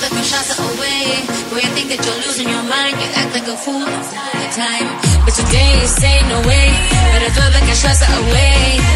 the 0.00 0.08
good 0.08 0.24
shots 0.24 0.58
away. 0.58 1.28
When 1.52 1.60
you 1.60 1.70
think 1.76 1.88
that 1.92 2.00
you're 2.00 2.20
losing 2.24 2.48
your 2.48 2.64
mind, 2.64 2.96
you 2.96 3.08
act 3.12 3.32
like 3.36 3.48
a 3.48 3.56
fool 3.56 3.84
all 3.84 4.34
the 4.40 4.50
time. 4.56 4.88
But 5.24 5.36
today 5.36 5.76
you 5.76 5.86
say 5.86 6.16
no 6.32 6.40
way, 6.48 6.72
but 7.12 7.20
I 7.20 7.28
feel 7.28 7.50
like 7.52 7.68
I 7.68 7.76
shot 7.76 8.00
away. 8.00 8.89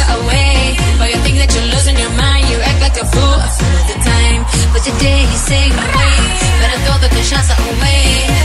answer 0.00 0.22
away. 0.22 0.76
But 0.98 1.10
you 1.10 1.20
think 1.22 1.36
that 1.38 1.52
you're 1.54 1.68
losing 1.72 1.96
your 1.96 2.10
mind, 2.10 2.48
you 2.48 2.58
act 2.60 2.80
like 2.80 2.96
a 3.00 3.06
fool 3.06 3.40
some 3.48 3.74
of 3.76 3.86
the 3.88 3.98
time. 4.04 4.44
But 4.72 4.82
today 4.82 5.22
you 5.22 5.38
say, 5.38 5.68
wait, 5.70 6.40
better 6.60 6.78
throw 6.84 6.98
the 7.00 7.10
chance 7.24 7.50
away. 7.50 8.39